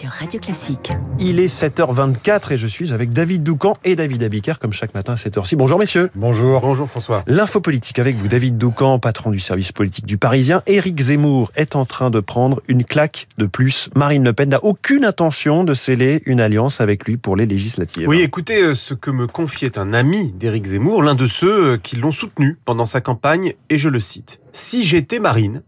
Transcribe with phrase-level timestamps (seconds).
[0.00, 0.90] sur Radio Classique.
[1.18, 5.12] Il est 7h24 et je suis avec David Doucan et David Abiker comme chaque matin
[5.12, 5.56] à 7h ci.
[5.56, 6.08] Bonjour messieurs.
[6.14, 6.62] Bonjour.
[6.62, 7.22] Bonjour François.
[7.26, 10.62] L'info politique avec vous, David Doucan, patron du service politique du Parisien.
[10.66, 13.90] Éric Zemmour est en train de prendre une claque de plus.
[13.94, 18.08] Marine Le Pen n'a aucune intention de sceller une alliance avec lui pour les législatives.
[18.08, 21.76] Oui, écoutez euh, ce que me confiait un ami d'Éric Zemmour, l'un de ceux euh,
[21.76, 24.40] qui l'ont soutenu pendant sa campagne, et je le cite.
[24.52, 25.60] Si j'étais Marine,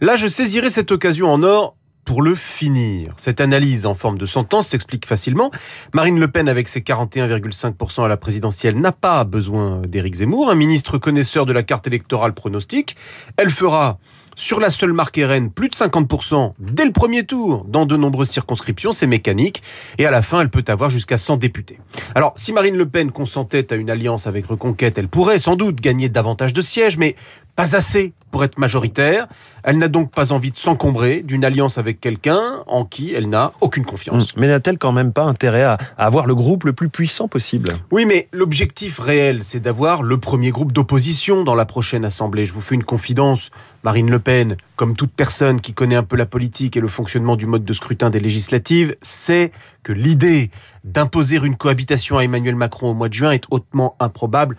[0.00, 1.76] là je saisirais cette occasion en or
[2.08, 3.12] pour le finir.
[3.18, 5.50] Cette analyse en forme de sentence s'explique facilement.
[5.92, 10.54] Marine Le Pen, avec ses 41,5% à la présidentielle, n'a pas besoin d'Éric Zemmour, un
[10.54, 12.96] ministre connaisseur de la carte électorale pronostique.
[13.36, 13.98] Elle fera
[14.38, 18.30] sur la seule marque RN, plus de 50% dès le premier tour dans de nombreuses
[18.30, 19.62] circonscriptions, c'est mécanique.
[19.98, 21.80] Et à la fin, elle peut avoir jusqu'à 100 députés.
[22.14, 25.80] Alors, si Marine Le Pen consentait à une alliance avec Reconquête, elle pourrait sans doute
[25.80, 27.16] gagner davantage de sièges, mais
[27.58, 29.26] pas assez pour être majoritaire.
[29.64, 33.52] Elle n'a donc pas envie de s'encombrer d'une alliance avec quelqu'un en qui elle n'a
[33.60, 34.36] aucune confiance.
[34.36, 34.40] Mmh.
[34.40, 37.74] Mais n'a-t-elle quand même pas intérêt à avoir le groupe le plus puissant possible?
[37.90, 42.46] Oui, mais l'objectif réel, c'est d'avoir le premier groupe d'opposition dans la prochaine Assemblée.
[42.46, 43.50] Je vous fais une confidence.
[43.82, 44.27] Marine Le Pen,
[44.76, 47.72] comme toute personne qui connaît un peu la politique et le fonctionnement du mode de
[47.72, 50.50] scrutin des législatives, sait que l'idée
[50.84, 54.56] d'imposer une cohabitation à Emmanuel Macron au mois de juin est hautement improbable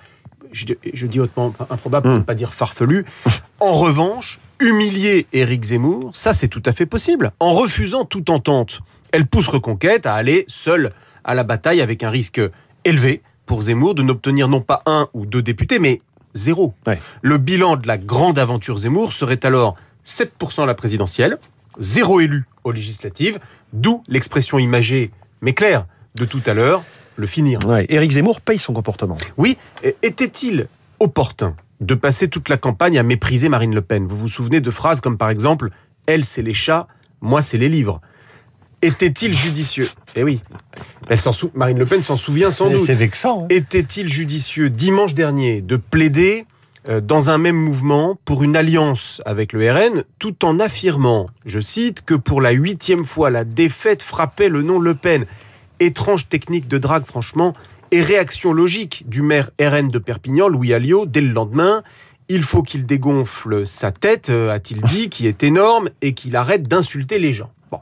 [0.52, 2.20] je, dis hautement improbable pour hmm.
[2.20, 3.06] ne pas dire farfelu.
[3.60, 7.32] En revanche, humilier Éric Zemmour, ça c'est tout à fait possible.
[7.40, 10.90] En refusant toute entente, elle pousse Reconquête à aller seule
[11.24, 12.42] à la bataille avec un risque
[12.86, 16.02] élevé pour Zemmour de n'obtenir non pas un ou deux députés, mais
[16.40, 16.74] zéro.
[17.22, 21.38] Le bilan de la grande aventure Zemmour serait alors 7% à la présidentielle,
[21.78, 23.40] zéro élu aux législatives,
[23.74, 26.84] d'où l'expression imagée, mais claire, de tout à l'heure,
[27.16, 27.60] le finir.
[27.90, 29.18] Éric Zemmour paye son comportement.
[29.38, 29.58] Oui,
[30.02, 30.68] était-il
[31.00, 34.08] opportun de passer toute la campagne à mépriser Marine Le Pen?
[34.08, 35.70] Vous vous souvenez de phrases comme par exemple
[36.08, 36.88] «Elle, c'est les chats,
[37.22, 38.02] moi, c'est les livres».
[38.82, 39.90] Était-il judicieux?
[40.16, 40.40] Eh oui,
[41.10, 41.20] Elle
[41.56, 42.82] Marine Le Pen s'en souvient sans doute.
[42.82, 43.44] C'est vexant.
[43.44, 43.48] Hein.
[43.50, 46.46] Était-il judicieux dimanche dernier de plaider
[46.88, 51.60] euh, dans un même mouvement pour une alliance avec le RN, tout en affirmant, je
[51.60, 55.26] cite, que pour la huitième fois la défaite frappait le nom Le Pen?
[55.80, 57.54] Étrange technique de drague, franchement,
[57.92, 61.84] et réaction logique du maire RN de Perpignan, Louis Alliot, dès le lendemain.
[62.28, 66.68] Il faut qu'il dégonfle sa tête, euh, a-t-il dit, qui est énorme, et qu'il arrête
[66.68, 67.52] d'insulter les gens.
[67.72, 67.80] Bon.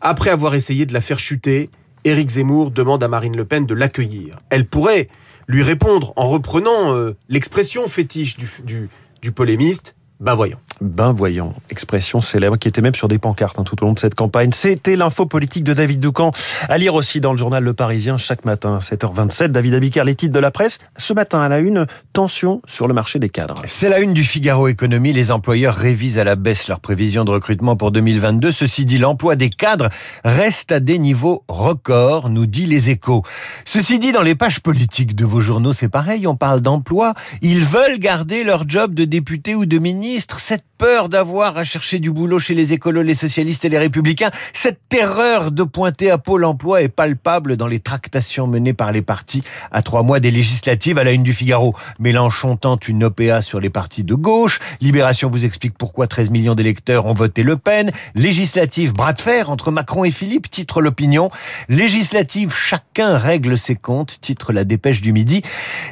[0.00, 1.68] Après avoir essayé de la faire chuter,
[2.04, 4.38] Éric Zemmour demande à Marine Le Pen de l'accueillir.
[4.50, 5.08] Elle pourrait
[5.46, 8.88] lui répondre en reprenant euh, l'expression fétiche du,
[9.22, 10.58] du polémiste ben voyons.
[10.80, 14.00] Ben voyons, expression célèbre qui était même sur des pancartes hein, tout au long de
[14.00, 14.50] cette campagne.
[14.52, 16.32] C'était l'info politique de David Doucan,
[16.68, 19.48] à lire aussi dans le journal Le Parisien chaque matin, 7h27.
[19.48, 20.78] David Abiker, les titres de la presse.
[20.96, 23.62] Ce matin, à la une, tension sur le marché des cadres.
[23.66, 25.12] C'est la une du Figaro Économie.
[25.12, 28.50] Les employeurs révisent à la baisse leurs prévisions de recrutement pour 2022.
[28.50, 29.88] Ceci dit, l'emploi des cadres
[30.24, 33.22] reste à des niveaux records, nous dit les échos.
[33.64, 37.14] Ceci dit, dans les pages politiques de vos journaux, c'est pareil, on parle d'emploi.
[37.40, 41.98] Ils veulent garder leur job de député ou de ministre cette peur d'avoir à chercher
[41.98, 46.18] du boulot chez les écolos, les socialistes et les républicains, cette terreur de pointer à
[46.18, 50.30] Pôle emploi est palpable dans les tractations menées par les partis à trois mois des
[50.30, 51.74] législatives à la une du Figaro.
[51.98, 54.60] Mélenchon tente une OPA sur les partis de gauche.
[54.80, 57.90] Libération vous explique pourquoi 13 millions d'électeurs ont voté Le Pen.
[58.14, 61.30] Législative, bras de fer entre Macron et Philippe, titre l'opinion.
[61.68, 65.42] Législative, chacun règle ses comptes, titre la dépêche du midi.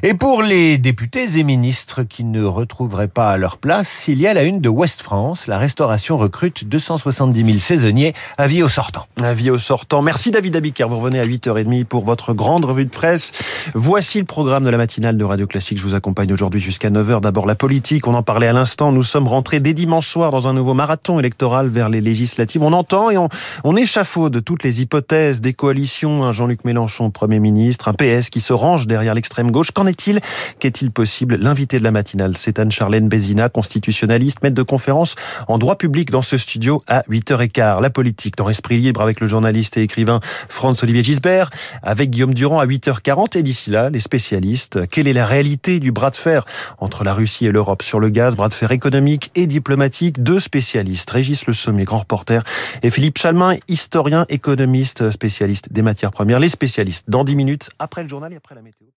[0.02, 4.26] Et pour les députés et ministres qui ne retrouveraient pas à leur place, il y
[4.26, 5.46] a la une de Ouest France.
[5.46, 8.14] La restauration recrute 270 000 saisonniers.
[8.38, 9.06] Avis au sortant.
[9.22, 10.02] Avis au sortant.
[10.02, 10.86] Merci David Abiker.
[10.88, 13.32] Vous revenez à 8h30 pour votre grande revue de presse.
[13.74, 15.78] Voici le programme de la matinale de Radio Classique.
[15.78, 17.20] Je vous accompagne aujourd'hui jusqu'à 9h.
[17.20, 18.06] D'abord la politique.
[18.06, 18.92] On en parlait à l'instant.
[18.92, 22.62] Nous sommes rentrés dès dimanche soir dans un nouveau marathon électoral vers les législatives.
[22.62, 23.28] On entend et on,
[23.64, 26.24] on échafaude toutes les hypothèses des coalitions.
[26.24, 29.70] Un Jean-Luc Mélenchon, Premier ministre, un PS qui se range derrière l'extrême gauche.
[29.72, 30.20] Qu'en est-il?
[30.58, 31.36] Qu'est-il possible?
[31.36, 33.48] L'invité de la matinale, c'est Anne-Charlène Bézina,
[33.96, 35.14] constitutionnaliste, maître de conférence
[35.48, 37.80] en droit public dans ce studio à 8h15.
[37.80, 41.50] La politique dans Esprit Libre avec le journaliste et écrivain Franz-Olivier Gisbert,
[41.82, 44.86] avec Guillaume Durand à 8h40 et d'ici là, les spécialistes.
[44.88, 46.44] Quelle est la réalité du bras de fer
[46.78, 50.22] entre la Russie et l'Europe sur le gaz, bras de fer économique et diplomatique?
[50.22, 52.42] Deux spécialistes, Régis Le Sommet, grand reporter,
[52.82, 56.40] et Philippe Chalmin, historien, économiste, spécialiste des matières premières.
[56.40, 58.95] Les spécialistes dans 10 minutes après le journal et après la météo.